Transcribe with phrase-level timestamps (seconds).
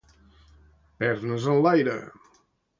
[1.03, 2.11] Pernes en l'aire.